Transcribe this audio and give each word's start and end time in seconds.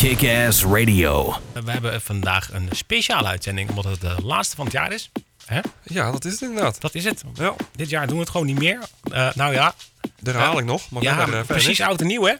Kick-Ass 0.00 0.64
Radio. 0.64 1.36
We 1.52 1.70
hebben 1.70 2.00
vandaag 2.02 2.52
een 2.52 2.68
speciale 2.72 3.28
uitzending, 3.28 3.68
omdat 3.68 3.84
het 3.84 4.00
de 4.00 4.16
laatste 4.22 4.56
van 4.56 4.64
het 4.64 4.74
jaar 4.74 4.92
is. 4.92 5.10
Hè? 5.46 5.60
Ja, 5.82 6.10
dat 6.10 6.24
is 6.24 6.32
het 6.32 6.40
inderdaad. 6.42 6.80
Dat 6.80 6.94
is 6.94 7.04
het. 7.04 7.22
Ja, 7.34 7.54
Dit 7.72 7.88
jaar 7.88 8.06
doen 8.06 8.14
we 8.16 8.20
het 8.22 8.30
gewoon 8.30 8.46
niet 8.46 8.58
meer. 8.58 8.78
Eh, 9.12 9.28
nou 9.34 9.52
ja, 9.52 9.74
de 10.18 10.30
herhaling 10.30 10.66
nog. 10.66 10.90
Maar 10.90 11.02
ja 11.02 11.26
eh, 11.28 11.40
precies 11.46 11.80
oud 11.80 12.00
en 12.00 12.06
nieuw 12.06 12.24
hè? 12.24 12.34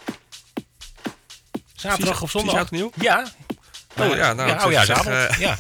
Zaterdag 1.75 1.98
Precies- 1.98 2.20
of 2.23 2.31
zondag. 2.31 2.55
precies 2.55 2.59
oud 2.59 2.70
en 2.70 2.77
nieuw? 2.77 2.91
Ja. 2.95 3.27
Oh, 4.11 4.17
ja, 4.17 4.33
nou, 4.33 4.48
ja, 4.48 4.56
oudejaars 4.56 4.87
zeg- 4.87 4.97
avond. 4.98 5.15
zeg, 5.17 5.39
ja. 5.39 5.56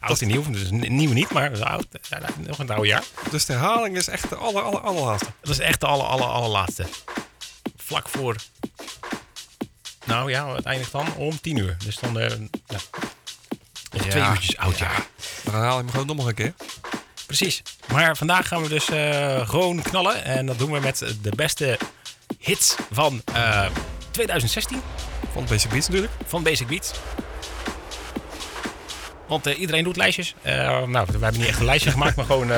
oud 0.08 0.20
en 0.20 0.26
nieuw, 0.26 0.50
dus 0.50 0.70
nieuw 0.70 1.12
niet, 1.12 1.30
maar 1.32 1.52
is 1.52 1.60
oud. 1.60 1.86
Ja, 2.08 2.18
nog 2.38 2.58
een 2.58 2.70
oude 2.70 2.86
jaar. 2.88 3.04
Dus 3.30 3.44
de 3.46 3.52
herhaling 3.52 3.96
is 3.96 4.08
echt 4.08 4.28
de 4.28 4.36
aller, 4.36 4.62
aller, 4.62 4.80
allerlaatste. 4.80 5.30
Dat 5.40 5.50
is 5.50 5.58
echt 5.58 5.80
de 5.80 5.86
aller, 5.86 6.06
aller, 6.06 6.26
allerlaatste. 6.26 6.86
Vlak 7.76 8.08
voor... 8.08 8.36
Nou 10.04 10.30
ja, 10.30 10.54
het 10.54 10.64
eindigt 10.64 10.92
dan 10.92 11.14
om 11.16 11.40
tien 11.40 11.56
uur. 11.56 11.76
Dus 11.84 11.96
dan... 11.96 12.18
eh 12.20 12.28
ja. 12.68 12.78
Twee 13.90 14.12
Ja, 14.22 14.30
uurtjes 14.30 14.56
oud 14.56 14.78
jaar. 14.78 15.06
De 15.44 15.50
herhaling 15.50 15.90
gewoon 15.90 16.16
nog 16.16 16.26
een 16.26 16.34
keer. 16.34 16.52
Precies. 17.26 17.62
Maar 17.92 18.16
vandaag 18.16 18.48
gaan 18.48 18.62
we 18.62 18.68
dus 18.68 18.88
eh, 18.90 19.48
gewoon 19.48 19.82
knallen. 19.82 20.24
En 20.24 20.46
dat 20.46 20.58
doen 20.58 20.70
we 20.72 20.80
met 20.80 20.98
de 21.22 21.32
beste 21.36 21.78
hits 22.38 22.76
van 22.90 23.22
eh, 23.32 23.66
2016 24.10 24.82
Van 25.32 25.44
Basic 25.48 25.70
Beats 25.70 25.86
natuurlijk. 25.88 26.12
van 26.26 26.42
Basic 26.42 26.66
Beats. 26.66 26.90
Want 29.32 29.46
eh, 29.46 29.60
iedereen 29.60 29.84
doet 29.84 29.96
lijstjes. 29.96 30.34
Eh, 30.42 30.54
nou, 30.86 31.06
we 31.06 31.18
hebben 31.20 31.40
niet 31.40 31.48
echt 31.48 31.58
een 31.58 31.64
lijstje 31.64 31.90
gemaakt, 31.96 32.16
maar 32.16 32.24
gewoon, 32.24 32.50
eh, 32.50 32.56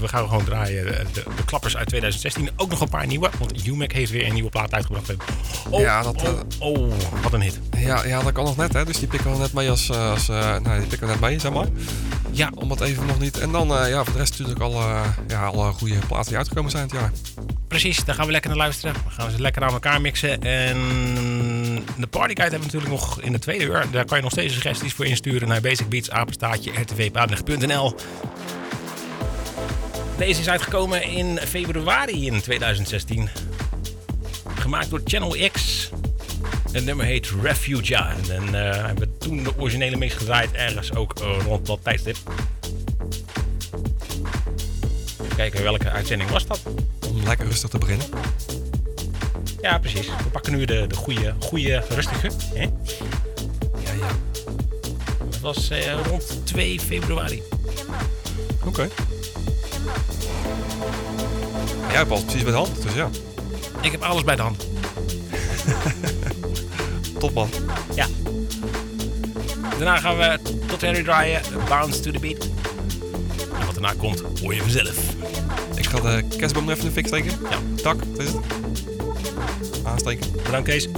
we 0.00 0.08
gaan 0.08 0.28
gewoon 0.28 0.44
draaien. 0.44 0.84
De, 0.84 1.22
de 1.36 1.44
klappers 1.44 1.76
uit 1.76 1.88
2016. 1.88 2.50
Ook 2.56 2.70
nog 2.70 2.80
een 2.80 2.88
paar 2.88 3.06
nieuwe, 3.06 3.30
want 3.38 3.66
UMAC 3.66 3.92
heeft 3.92 4.10
weer 4.10 4.26
een 4.26 4.32
nieuwe 4.32 4.50
plaat 4.50 4.74
uitgebracht. 4.74 5.14
Oh, 5.70 5.80
Ja, 5.80 6.02
dat, 6.02 6.22
oh, 6.58 6.72
oh, 6.72 6.92
wat 7.22 7.32
een 7.32 7.40
hit. 7.40 7.60
Ja, 7.76 8.04
ja, 8.04 8.22
dat 8.22 8.32
kan 8.32 8.44
nog 8.44 8.56
net, 8.56 8.72
hè. 8.72 8.84
Dus 8.84 8.98
die 8.98 9.08
pikken 9.08 9.32
we 9.32 9.38
net 9.38 9.52
mee 9.52 9.70
als... 9.70 9.90
als 9.90 10.26
nou, 10.26 10.78
die 10.78 10.88
pikken 10.88 11.06
we 11.06 11.12
net 11.12 11.20
mee, 11.20 11.38
zeg 11.38 11.52
maar. 11.52 11.66
Ja, 12.30 12.50
Om 12.54 12.70
het 12.70 12.80
even 12.80 13.06
nog 13.06 13.18
niet... 13.18 13.38
En 13.38 13.52
dan, 13.52 13.68
ja, 13.68 14.04
voor 14.04 14.12
de 14.12 14.18
rest 14.18 14.30
natuurlijk 14.30 14.60
alle, 14.60 15.02
ja, 15.28 15.46
alle 15.46 15.72
goede 15.72 15.98
platen 16.06 16.28
die 16.28 16.36
uitgekomen 16.36 16.70
zijn 16.70 16.82
het 16.82 16.92
jaar. 16.92 17.12
Precies, 17.70 18.04
daar 18.04 18.14
gaan 18.14 18.26
we 18.26 18.32
lekker 18.32 18.50
naar 18.50 18.58
luisteren. 18.58 18.94
We 18.94 19.10
gaan 19.10 19.30
ze 19.30 19.40
lekker 19.40 19.62
aan 19.62 19.72
elkaar 19.72 20.00
mixen. 20.00 20.42
En 20.42 20.78
de 21.96 22.06
partyguide 22.06 22.56
hebben 22.56 22.70
we 22.70 22.76
natuurlijk 22.76 22.92
nog 22.92 23.20
in 23.20 23.32
de 23.32 23.38
tweede 23.38 23.64
uur. 23.64 23.86
Daar 23.90 24.04
kan 24.04 24.16
je 24.16 24.22
nog 24.22 24.32
steeds 24.32 24.54
suggesties 24.54 24.92
voor 24.92 25.06
insturen 25.06 25.48
naar 25.48 25.60
basicbeatsapenstaatje 26.10 26.72
rtvpadendag.nl. 26.72 27.94
Deze 30.16 30.40
is 30.40 30.48
uitgekomen 30.48 31.02
in 31.02 31.38
februari 31.38 32.26
in 32.26 32.40
2016. 32.40 33.28
Gemaakt 34.54 34.90
door 34.90 35.00
Channel 35.04 35.36
X. 35.52 35.90
Het 36.72 36.84
nummer 36.84 37.06
heet 37.06 37.32
Refugia. 37.42 38.14
En 38.30 38.54
eh, 38.54 38.86
hebben 38.86 39.08
we 39.08 39.18
toen 39.18 39.42
de 39.42 39.52
originele 39.58 39.96
mix 39.96 40.14
gedraaid, 40.14 40.52
ergens 40.52 40.94
ook 40.94 41.20
eh, 41.20 41.44
rond 41.44 41.66
dat 41.66 41.78
tijdstip. 41.82 42.16
Even 45.22 45.36
kijken 45.36 45.62
welke 45.62 45.90
uitzending 45.90 46.30
was 46.30 46.46
dat. 46.46 46.60
Om 47.08 47.22
lekker 47.24 47.46
rustig 47.46 47.70
te 47.70 47.78
beginnen. 47.78 48.06
Ja, 49.60 49.78
precies. 49.78 50.06
We 50.06 50.30
pakken 50.32 50.52
nu 50.52 50.64
de, 50.64 50.86
de 50.86 50.94
goede, 50.94 51.34
goede 51.38 51.82
rustige. 51.88 52.30
Hè? 52.54 52.66
Dat 55.42 55.54
was 55.54 55.70
eh, 55.70 56.06
rond 56.06 56.40
2 56.44 56.80
februari. 56.80 57.42
Oké. 58.64 58.88
Jij 61.88 61.96
hebt 61.96 62.10
alles 62.10 62.24
precies 62.24 62.42
bij 62.42 62.52
de 62.52 62.58
hand, 62.58 62.82
dus 62.82 62.94
ja. 62.94 63.08
Ik 63.80 63.92
heb 63.92 64.02
alles 64.02 64.24
bij 64.24 64.36
de 64.36 64.42
hand. 64.42 64.66
Top 67.18 67.34
man. 67.34 67.48
Ja. 67.94 68.06
Daarna 69.70 69.96
gaan 69.96 70.16
we 70.16 70.38
tot 70.66 70.80
Henry 70.80 71.02
draaien. 71.02 71.42
Bounce 71.68 72.00
to 72.00 72.10
the 72.10 72.18
beat. 72.18 72.48
En 73.58 73.66
wat 73.66 73.74
daarna 73.74 73.92
komt, 73.98 74.22
hoor 74.40 74.54
je 74.54 74.60
vanzelf. 74.60 74.96
Ik 75.74 75.86
ga 75.86 76.00
de 76.00 76.24
kerstboom 76.36 76.70
even 76.70 76.82
in 76.82 76.86
de 76.86 76.92
fik 76.92 77.06
steken. 77.06 77.32
Ja. 77.50 77.82
Tak, 77.82 77.98
dat 78.16 78.26
is 78.26 78.32
het. 78.32 78.44
Aansteken. 79.84 80.32
Bedankt 80.32 80.68
Kees. 80.68 80.88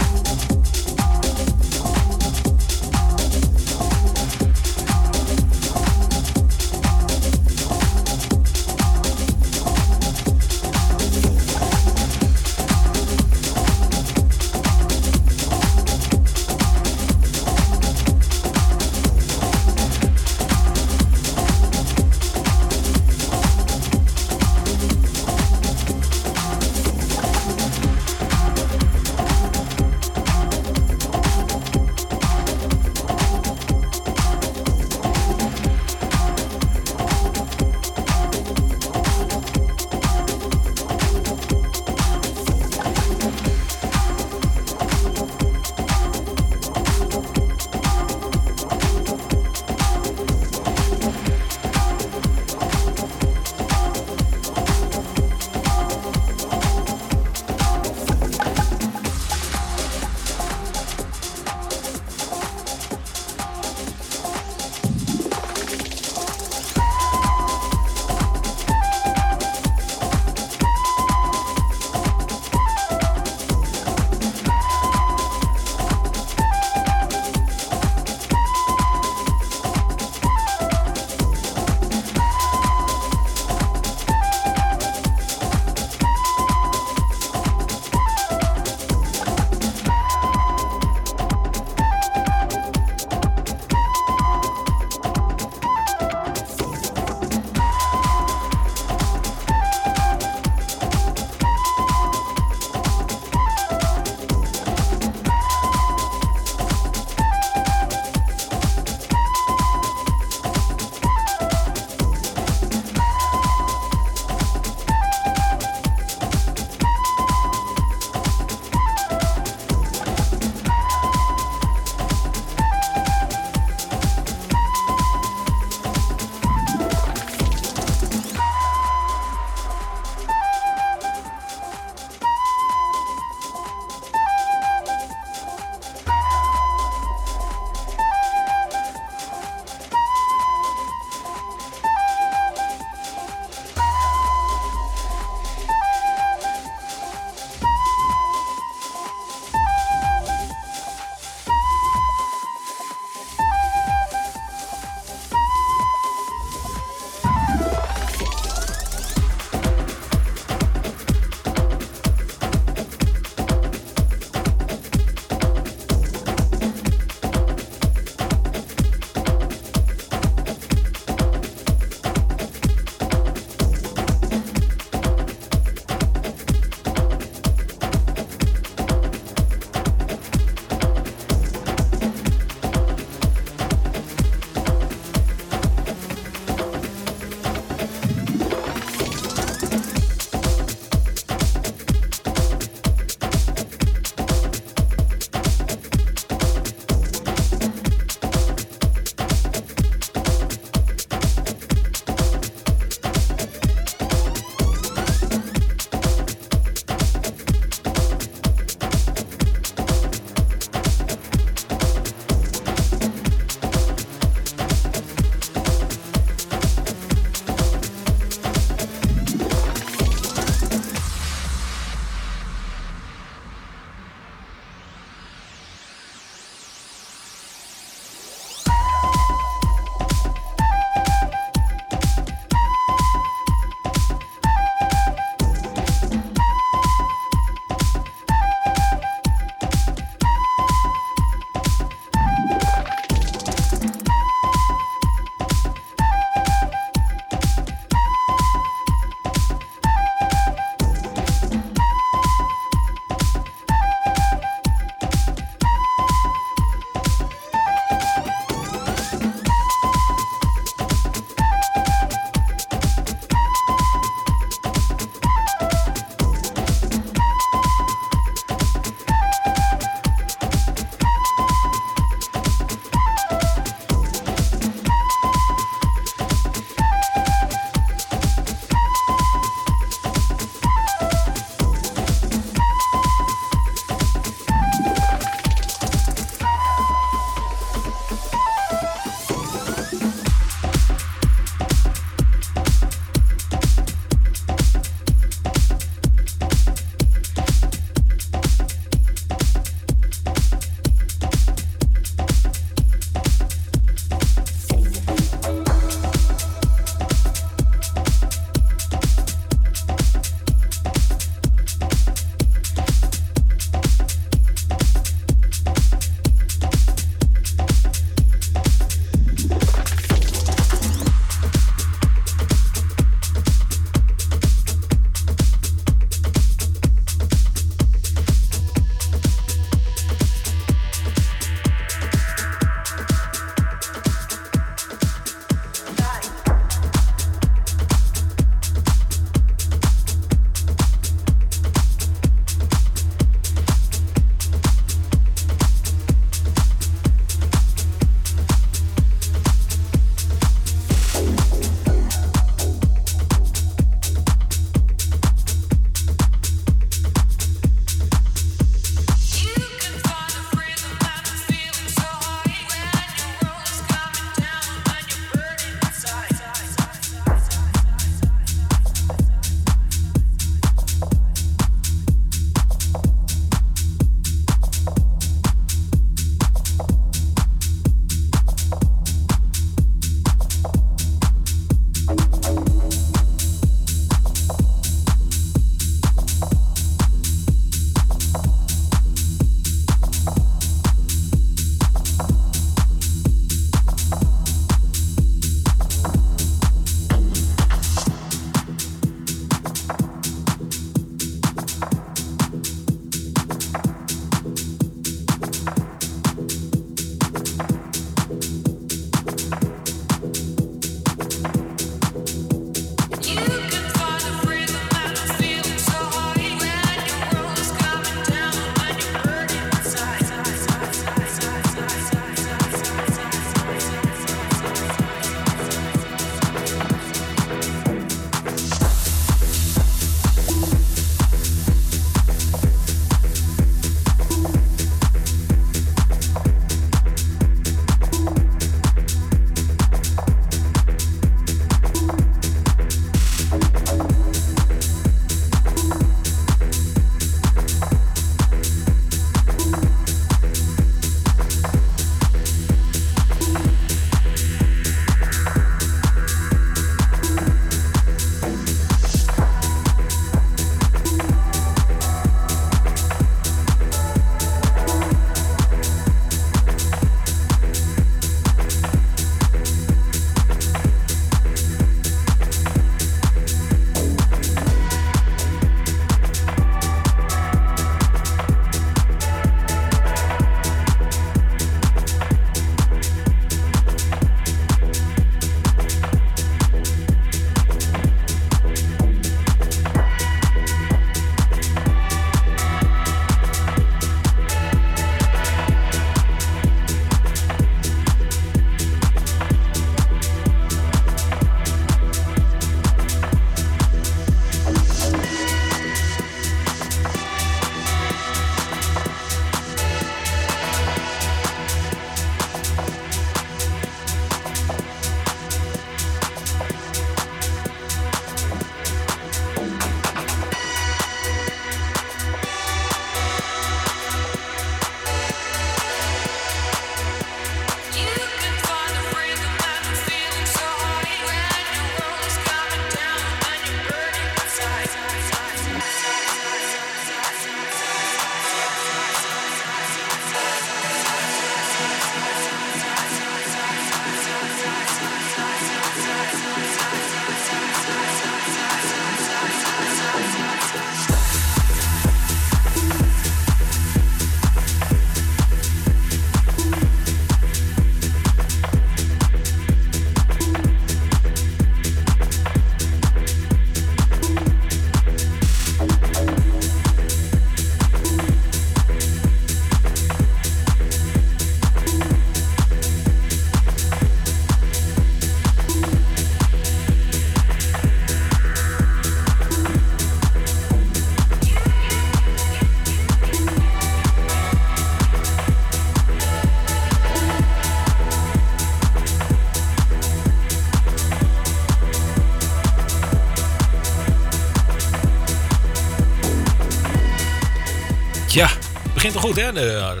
Goed, 599.30 599.42
hè? 599.42 599.52
De 599.52 600.00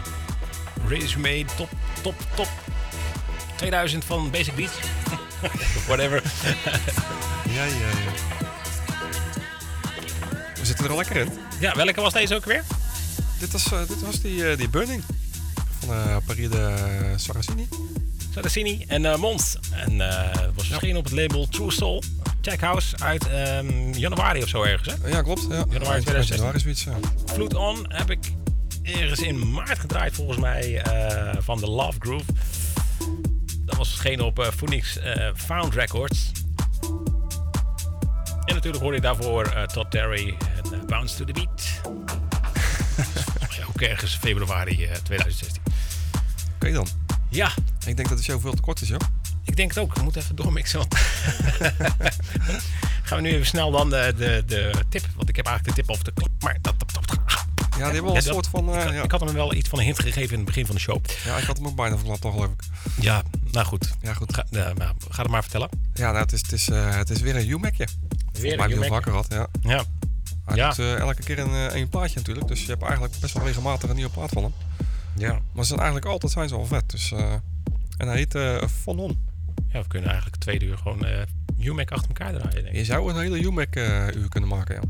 resume 0.86 1.44
top, 1.56 1.68
top, 2.02 2.14
top 2.34 2.48
2000 3.56 4.04
van 4.04 4.30
Basic 4.30 4.54
Beats. 4.54 4.72
Whatever. 5.86 6.22
Ja, 7.50 7.64
ja, 7.64 7.72
ja. 7.72 8.12
We 10.54 10.66
zitten 10.66 10.84
er 10.84 10.90
al 10.90 10.96
lekker 10.96 11.16
in. 11.16 11.28
Ja, 11.60 11.74
welke 11.74 12.00
was 12.00 12.12
deze 12.12 12.34
ook 12.34 12.44
weer? 12.44 12.64
Dit 13.38 13.52
was, 13.52 13.72
uh, 13.72 13.78
dit 13.88 14.00
was 14.00 14.20
die, 14.20 14.34
uh, 14.34 14.56
die 14.56 14.68
Burning 14.68 15.02
van 15.78 15.96
uh, 15.96 16.16
Paride 16.26 16.74
Saracini. 17.16 17.68
Saracini 18.34 18.84
en 18.88 19.04
uh, 19.04 19.16
Mons. 19.16 19.58
En 19.70 19.96
was 20.54 20.66
verschenen 20.66 20.88
ja. 20.88 20.96
op 20.96 21.04
het 21.04 21.12
label 21.12 21.48
True 21.48 21.72
Soul. 21.72 22.02
Tech 22.40 22.60
House 22.60 22.96
uit 22.98 23.26
um, 23.58 23.92
januari 23.92 24.42
of 24.42 24.48
zo 24.48 24.62
ergens, 24.62 24.94
hè? 25.02 25.08
Ja, 25.08 25.22
klopt. 25.22 25.42
Ja. 25.42 25.64
Januari 25.70 26.02
2016. 26.02 26.36
Januari 26.36 26.58
zoiets, 26.58 26.84
ja. 26.84 26.94
Float 27.26 27.54
On 27.54 27.84
heb 27.88 28.10
ik 28.10 28.29
ergens 28.94 29.20
in 29.20 29.50
maart 29.50 29.78
gedraaid, 29.78 30.14
volgens 30.14 30.38
mij, 30.38 30.86
uh, 30.86 31.32
van 31.38 31.60
de 31.60 31.70
Love 31.70 31.98
Groove. 31.98 32.32
Dat 33.64 33.76
was 33.76 33.88
verschenen 33.88 34.24
op 34.24 34.38
uh, 34.38 34.46
Phoenix 34.46 34.96
uh, 34.96 35.30
Found 35.34 35.74
Records. 35.74 36.32
En 38.44 38.54
natuurlijk 38.54 38.82
hoorde 38.82 38.96
ik 38.96 39.02
daarvoor 39.02 39.66
Todd 39.72 39.90
Terry 39.90 40.36
en 40.72 40.86
Bounce 40.86 41.16
to 41.16 41.24
the 41.24 41.32
Beat. 41.32 41.80
ook 43.68 43.80
ergens 43.80 44.14
februari 44.14 44.88
2016. 45.02 45.62
Oké 46.54 46.72
dan. 46.72 46.86
Ja. 47.28 47.50
Ik 47.86 47.96
denk 47.96 48.08
dat 48.08 48.18
de 48.18 48.24
show 48.24 48.40
veel 48.40 48.54
te 48.54 48.60
kort 48.60 48.80
is, 48.80 48.88
joh. 48.88 49.00
Ik 49.44 49.56
denk 49.56 49.68
het 49.68 49.78
ook. 49.78 49.94
We 49.94 50.02
moeten 50.02 50.22
even 50.22 50.36
doormixen. 50.36 50.78
Want 50.78 50.94
Gaan 53.02 53.22
we 53.22 53.28
nu 53.28 53.34
even 53.34 53.46
snel 53.46 53.70
dan 53.70 53.90
de, 53.90 54.14
de, 54.16 54.42
de 54.46 54.72
tip. 54.88 55.06
Want 55.16 55.28
ik 55.28 55.36
heb 55.36 55.46
eigenlijk 55.46 55.76
de 55.76 55.82
tip 55.82 55.90
over 55.90 56.04
de 56.04 56.12
klap. 56.12 56.30
Maar 56.40 56.58
dat, 56.60 56.74
die 57.84 57.94
hebben 57.94 58.12
wel 58.12 58.16
een 58.16 58.22
soort 58.22 58.46
van... 58.46 58.68
Uh, 58.68 58.84
ik, 58.84 58.92
ja. 58.92 59.02
ik, 59.02 59.10
had 59.10 59.20
hem 59.20 59.32
wel 59.32 59.54
iets 59.54 59.68
van 59.68 59.78
een 59.78 59.84
hint 59.84 59.98
gegeven 59.98 60.30
in 60.30 60.36
het 60.36 60.44
begin 60.44 60.66
van 60.66 60.74
de 60.74 60.80
show. 60.80 61.04
Ja, 61.24 61.36
ik 61.36 61.44
had 61.44 61.56
hem 61.56 61.66
ook 61.66 61.74
bijna 61.76 61.96
verklapt, 61.96 62.20
toch 62.20 62.32
geloof 62.32 62.50
ik. 62.50 62.62
Ja, 63.00 63.22
nou 63.50 63.66
goed. 63.66 63.94
Ja, 64.02 64.14
goed. 64.14 64.34
Ga, 64.34 64.46
uh, 64.50 64.60
nou, 64.74 64.94
ga 65.08 65.22
het 65.22 65.30
maar 65.30 65.42
vertellen. 65.42 65.68
Ja, 65.94 66.10
nou, 66.10 66.22
het, 66.22 66.32
is, 66.32 66.40
het, 66.40 66.52
is, 66.52 66.68
uh, 66.68 66.96
het 66.96 67.10
is 67.10 67.20
weer 67.20 67.36
een 67.36 67.48
U-Macje. 67.48 67.86
Weer 68.32 68.60
een 68.60 68.70
U-Mac. 68.70 68.88
vaker 68.88 69.12
had, 69.12 69.26
ja. 69.28 69.46
Ja. 69.60 69.84
Hij 70.44 70.56
ja. 70.56 70.68
doet 70.68 70.78
elke 70.78 71.22
keer 71.22 71.38
een, 71.38 71.76
een 71.76 71.88
plaatje 71.88 72.16
natuurlijk. 72.16 72.48
Dus 72.48 72.60
je 72.60 72.66
hebt 72.66 72.82
eigenlijk 72.82 73.14
best 73.20 73.34
wel 73.34 73.44
regelmatig 73.44 73.88
een 73.88 73.96
nieuwe 73.96 74.10
plaat 74.10 74.30
van 74.30 74.42
hem. 74.42 74.52
Ja. 75.16 75.32
Maar 75.52 75.64
ze 75.64 75.68
zijn 75.68 75.80
eigenlijk 75.80 76.10
altijd 76.10 76.32
zijn 76.32 76.48
ze 76.48 76.54
al 76.54 76.66
vet. 76.66 76.90
Dus, 76.90 77.12
en 77.96 78.08
hij 78.08 78.16
heet 78.16 78.38
Von 78.82 78.98
On. 78.98 79.28
Ja, 79.72 79.80
we 79.80 79.86
kunnen 79.88 80.08
eigenlijk 80.08 80.40
twee 80.42 80.62
uur 80.62 80.78
gewoon 80.78 81.06
uh, 81.06 81.66
U-Mac 81.66 81.90
achter 81.90 82.08
elkaar 82.08 82.32
draaien. 82.32 82.54
Denk 82.54 82.66
ik. 82.66 82.74
Je 82.74 82.84
zou 82.84 83.10
een 83.10 83.20
hele 83.20 83.40
U-Mac 83.40 83.76
uh, 83.76 84.06
uur 84.14 84.28
kunnen 84.28 84.48
maken, 84.48 84.74
ja. 84.74 84.80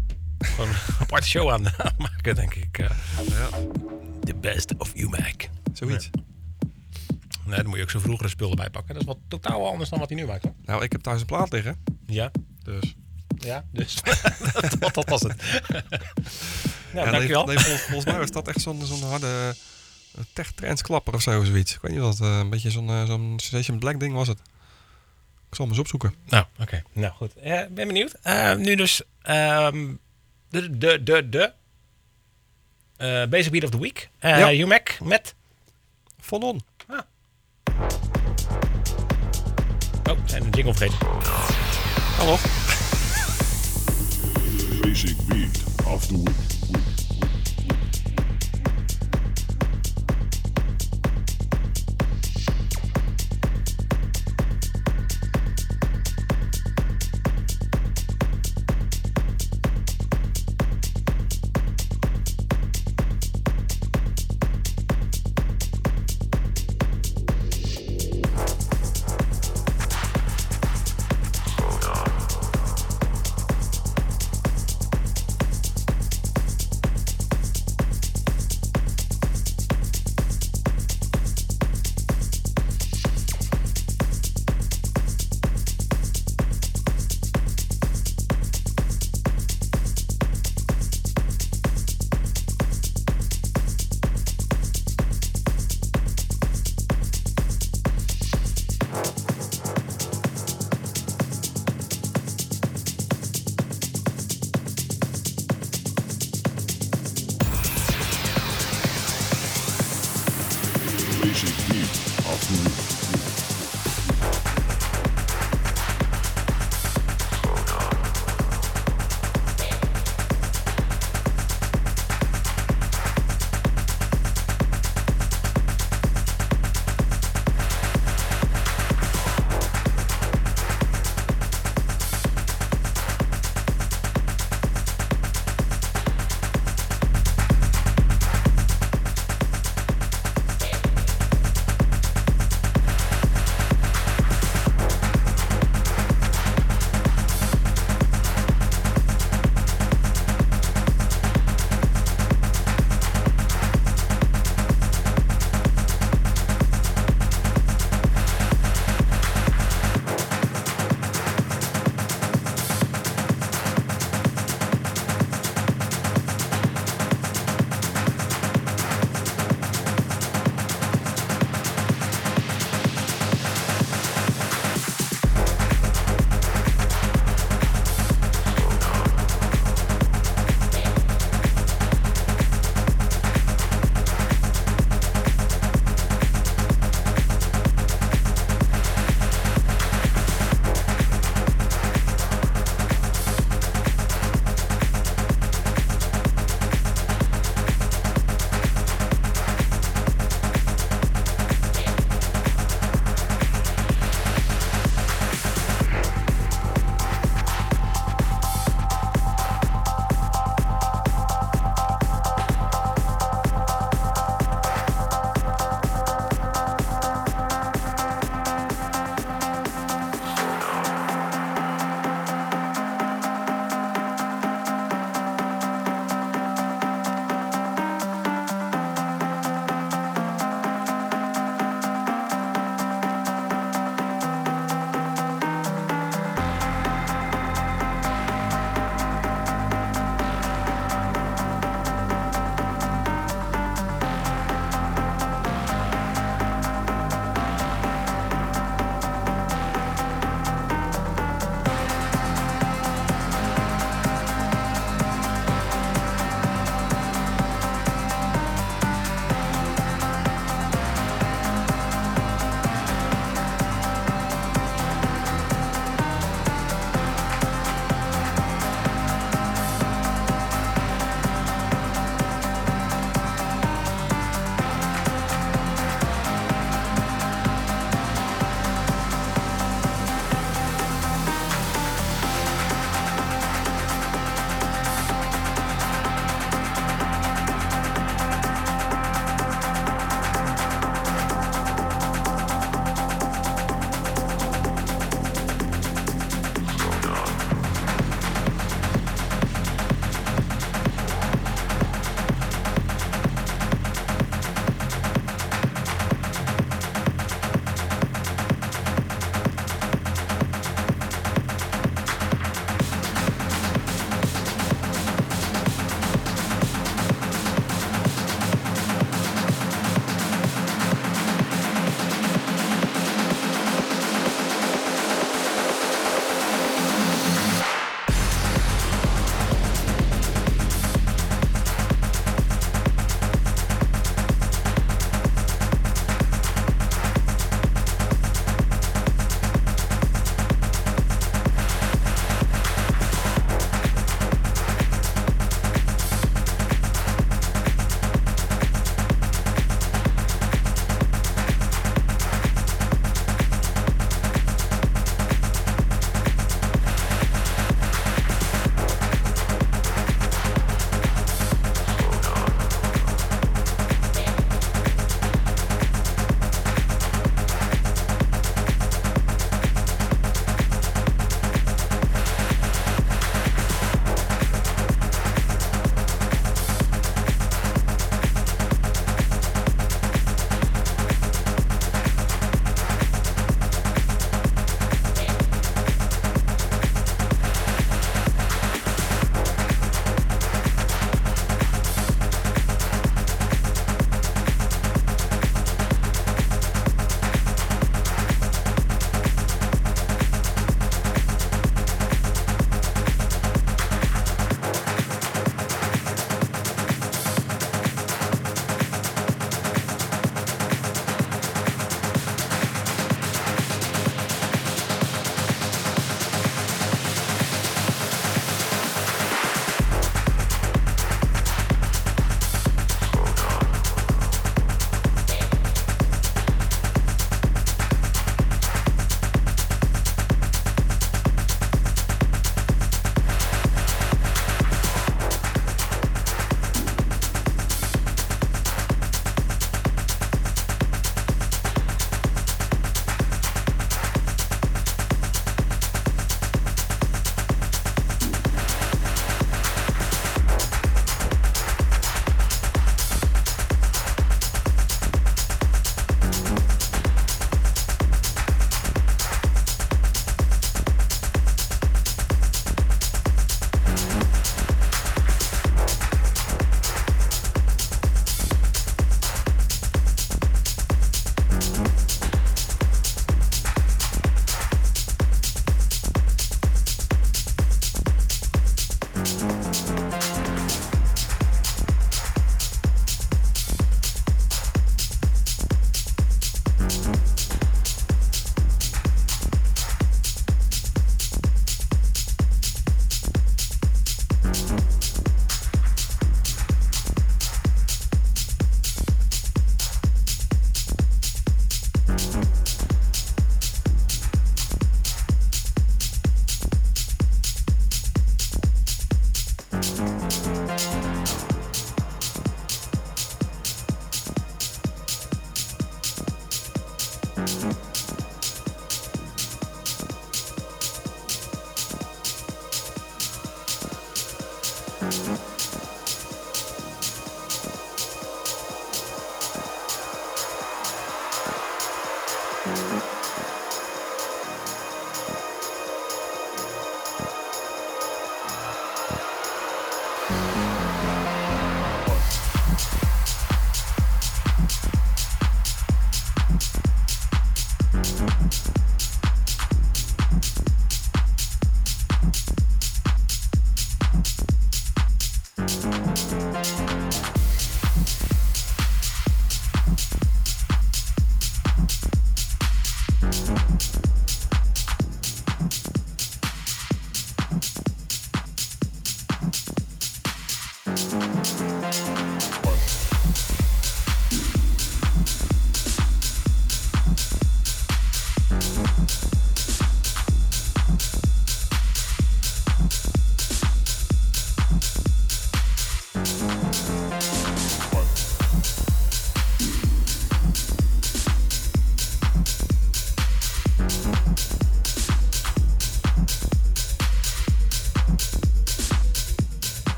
Gewoon 0.41 0.69
een 0.69 0.77
aparte 0.99 1.29
show 1.29 1.51
aan 1.51 1.63
maken, 1.99 2.35
denk 2.35 2.55
ik. 2.55 2.79
Uh, 2.79 2.91
ja. 3.29 3.49
The 4.25 4.35
best 4.35 4.75
of 4.79 4.95
U-Mac. 4.95 5.49
Zoiets. 5.73 6.11
Nee. 7.45 7.57
dan 7.57 7.67
moet 7.67 7.77
je 7.77 7.83
ook 7.83 7.91
zo 7.91 7.99
vroegere 7.99 8.29
spullen 8.29 8.57
bij 8.57 8.71
pakken. 8.71 8.95
Dat 8.95 9.03
is 9.03 9.09
wat 9.09 9.19
totaal 9.29 9.67
anders 9.69 9.91
dan 9.91 9.99
wat 9.99 10.09
hij 10.09 10.19
nu 10.19 10.27
maakt. 10.27 10.43
Hoor. 10.43 10.55
Nou, 10.65 10.83
ik 10.83 10.93
heb 10.93 11.01
thuis 11.01 11.21
een 11.21 11.27
plaat 11.27 11.53
liggen. 11.53 11.85
Ja. 12.07 12.31
Dus. 12.63 12.95
Ja, 13.37 13.65
dus. 13.73 14.03
dat, 14.79 14.95
dat 14.95 15.09
was 15.09 15.23
het. 15.23 15.37
nou, 16.93 17.07
ja, 17.07 17.11
dankjewel. 17.11 17.45
Nee, 17.45 17.59
volgens, 17.59 17.83
volgens 17.83 18.05
mij 18.05 18.19
was 18.19 18.31
dat 18.31 18.49
echt 18.49 18.61
zo'n 18.61 18.85
zo'n 18.85 19.03
harde 19.03 19.55
tech 20.33 20.53
trends 20.53 20.83
klapper 20.83 21.15
of 21.15 21.23
zo, 21.23 21.45
zoiets. 21.45 21.75
Ik 21.75 21.81
weet 21.81 21.93
niet 21.93 22.01
wat, 22.01 22.21
uh, 22.21 22.39
een 22.39 22.51
beetje 22.51 22.71
zo'n 22.71 23.07
zo'n 23.07 23.35
Sensation 23.37 23.79
Black 23.79 24.01
ding 24.01 24.15
was 24.15 24.29
het. 24.29 24.39
Ik 25.49 25.57
zal 25.57 25.65
hem 25.65 25.69
eens 25.69 25.79
opzoeken. 25.83 26.15
Nou, 26.29 26.45
oké. 26.53 26.63
Okay. 26.63 26.83
Nou, 26.93 27.13
goed. 27.13 27.33
Uh, 27.37 27.61
ben 27.71 27.87
benieuwd. 27.87 28.19
nu 28.57 28.75
dus 28.75 29.03
um, 29.29 30.01
de, 30.51 30.79
de, 30.79 31.03
de, 31.03 31.29
de 31.29 31.53
Basic 33.31 33.51
Beat 33.53 33.65
of 33.65 33.71
the 33.71 33.81
Week. 33.81 34.11
ja. 34.21 34.53
UMAC 34.53 34.99
met... 35.03 35.35
Von 36.21 36.43
On. 36.43 36.61
Ah. 36.87 37.01
Oh, 40.11 40.19
zijn 40.25 40.43
een 40.45 40.51
jingle 40.51 40.75
vergeten. 40.75 41.07
Hallo. 42.17 42.37
Basic 44.83 45.17
Beat 45.27 45.63
of 45.87 46.07
the 46.07 46.23
Week. 46.23 46.60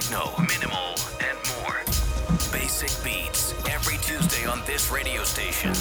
Techno, 0.00 0.32
minimal, 0.48 0.94
and 1.18 1.36
more. 1.56 1.80
Basic 2.52 2.92
beats 3.02 3.52
every 3.68 3.96
Tuesday 3.98 4.46
on 4.46 4.62
this 4.64 4.92
radio 4.92 5.24
station. 5.24 5.74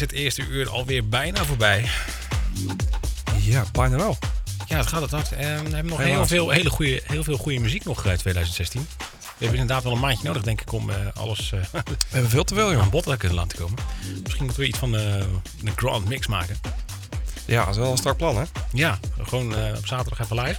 Is 0.00 0.06
het 0.06 0.18
eerste 0.18 0.46
uur 0.46 0.68
alweer 0.68 1.08
bijna 1.08 1.44
voorbij. 1.44 1.88
Ja, 3.40 3.64
bijna 3.72 3.96
wel. 3.96 4.18
Ja, 4.66 4.76
het 4.76 4.86
gaat 4.86 5.00
het 5.00 5.10
hard. 5.10 5.32
En 5.32 5.64
we 5.64 5.74
hebben 5.74 5.86
nog 5.86 5.98
heel 5.98 6.26
veel, 6.26 6.50
hele 6.50 6.70
goede, 6.70 7.02
heel 7.04 7.24
veel 7.24 7.36
goede 7.36 7.58
muziek 7.58 7.84
nog 7.84 8.06
uit 8.06 8.18
2016. 8.18 8.86
We 8.90 9.06
hebben 9.38 9.58
inderdaad 9.58 9.82
wel 9.82 9.92
een 9.92 10.00
maandje 10.00 10.26
nodig, 10.26 10.42
denk 10.42 10.60
ik, 10.60 10.72
om 10.72 10.90
eh, 10.90 10.96
alles 11.14 11.52
eh, 11.52 11.60
We 11.72 11.94
hebben 12.08 12.30
veel 12.30 12.44
te 12.44 12.54
veel, 12.54 12.72
joh. 12.72 12.82
aan 12.82 12.90
bod 12.90 13.02
te 13.02 13.34
laten 13.34 13.58
komen. 13.58 13.78
Misschien 14.22 14.44
moeten 14.44 14.62
we 14.62 14.68
iets 14.68 14.78
van 14.78 14.96
eh, 14.96 15.14
een 15.64 15.72
grand 15.76 16.08
mix 16.08 16.26
maken. 16.26 16.56
Ja, 17.46 17.64
dat 17.64 17.74
is 17.74 17.80
wel 17.80 17.90
een 17.90 17.96
strak 17.96 18.16
plan, 18.16 18.36
hè? 18.36 18.44
Ja, 18.72 18.98
gewoon 19.22 19.56
eh, 19.56 19.76
op 19.76 19.86
zaterdag 19.86 20.20
even 20.20 20.40
live. 20.42 20.58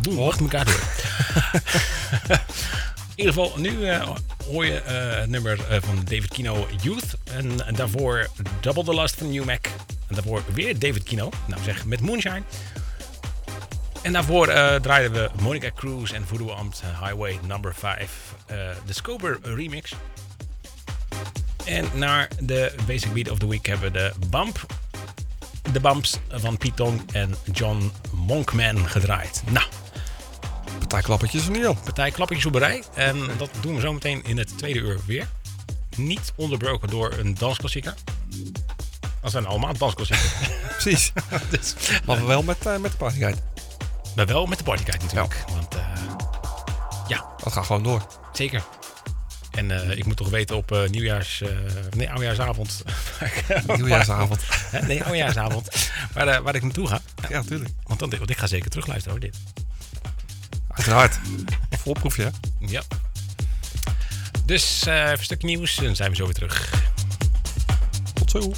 Doen 0.00 0.16
we 0.16 0.22
achter 0.22 0.42
elkaar 0.42 0.64
door. 0.64 0.80
In 3.16 3.24
ieder 3.24 3.32
geval, 3.32 3.52
nu 3.56 3.88
eh, 3.88 4.10
hoor 4.50 4.64
eh, 4.64 5.24
nummer 5.26 5.58
eh, 5.68 5.82
van 5.82 5.96
David 6.04 6.28
Kino 6.28 6.66
Youth. 6.82 7.14
En, 7.24 7.74
daarvoor 7.76 8.28
Double 8.60 8.84
the 8.84 8.94
Lust 8.94 9.14
van 9.14 9.30
New 9.30 9.44
Mac. 9.44 9.66
En 10.08 10.14
daarvoor 10.14 10.42
weer 10.52 10.78
David 10.78 11.02
Kino. 11.02 11.30
Nou 11.46 11.62
zeg, 11.62 11.84
met 11.84 12.00
Moonshine. 12.00 12.42
En 14.02 14.12
daarvoor 14.12 14.48
eh, 14.48 14.74
draaiden 14.74 15.12
we 15.12 15.42
Monica 15.42 15.70
Cruz 15.74 16.12
en 16.12 16.26
Voodoo 16.26 16.50
Amt 16.50 16.82
Highway 17.00 17.38
Number 17.46 17.74
5. 17.74 18.34
eh, 18.46 18.56
de 18.86 18.92
Scoper 18.92 19.38
remix. 19.42 19.92
En 21.64 21.84
naar 21.94 22.28
de 22.40 22.74
Basic 22.86 23.12
Beat 23.12 23.30
of 23.30 23.38
the 23.38 23.48
Week 23.48 23.66
hebben 23.66 23.92
we 23.92 23.98
de 23.98 24.12
Bump 24.30 24.66
de 25.72 25.80
Bumps 25.80 26.18
van 26.30 26.56
Python 26.58 27.00
en 27.12 27.34
John 27.52 27.92
Monkman 28.12 28.88
gedraaid. 28.88 29.42
Nou, 29.50 29.66
Partijklappertjes 30.78 31.42
van 31.42 31.52
Neil. 31.52 31.74
partij 31.74 32.10
klappertjes 32.10 32.46
op 32.46 32.54
rij. 32.54 32.82
En 32.94 33.18
dat 33.38 33.50
doen 33.60 33.74
we 33.74 33.80
zo 33.80 33.92
meteen 33.92 34.24
in 34.24 34.38
het 34.38 34.58
tweede 34.58 34.78
uur 34.78 34.98
weer. 35.06 35.26
Niet 35.96 36.32
onderbroken 36.36 36.88
door 36.88 37.12
een 37.18 37.34
dansklassieker. 37.34 37.94
Dat 39.22 39.30
zijn 39.30 39.46
allemaal 39.46 39.74
dansklassiekers. 39.78 40.32
Precies. 40.78 41.12
dus, 41.50 41.74
Maar 42.06 42.26
wel 42.26 42.42
met, 42.42 42.66
eh, 42.66 42.76
met 42.76 42.90
de 42.90 42.96
partygeit. 42.96 43.42
maar 44.16 44.26
wel 44.26 44.46
met 44.46 44.58
de 44.58 44.64
partykite 44.64 45.04
natuurlijk. 45.04 45.44
Want 45.52 45.74
eh, 45.74 45.86
ja, 47.08 47.24
Dat 47.44 47.52
gaat 47.52 47.66
gewoon 47.66 47.82
door. 47.82 48.06
zeker. 48.32 48.62
En 49.50 49.70
eh, 49.70 49.96
ik 49.98 50.04
moet 50.06 50.16
toch 50.16 50.28
weten 50.30 50.56
op 50.56 50.72
eh, 50.72 50.88
nieuwjaars... 50.88 51.40
eh, 51.40 51.48
nee, 51.96 52.10
oudjaarsavond. 52.10 52.82
Nieuwjaarsavond. 53.76 54.40
Nee, 54.86 55.04
oudjaarsavond. 55.04 55.68
Waar, 56.12 56.28
eh, 56.28 56.38
waar 56.38 56.54
ik 56.54 56.62
naartoe 56.62 56.86
ga. 56.86 57.00
Ja, 57.28 57.42
tuurlijk. 57.42 57.70
Want, 57.82 58.00
dan, 58.00 58.10
want 58.18 58.30
ik 58.30 58.38
ga 58.38 58.46
zeker 58.46 58.70
terugluisteren 58.70 59.18
hoor, 59.18 59.30
dit. 59.30 59.36
Uiteraard. 60.74 61.18
Voorproefje, 61.70 62.22
hè? 62.22 62.28
Ja. 62.58 62.82
Dus 64.44 64.86
eh, 64.86 64.94
even 65.00 65.10
een 65.10 65.24
stuk 65.24 65.42
nieuws 65.42 65.78
en 65.78 65.84
dan 65.84 65.96
zijn 65.96 66.10
we 66.10 66.16
zo 66.16 66.24
weer 66.24 66.34
terug. 66.34 66.70
Tot 68.14 68.30
zo. 68.30 68.52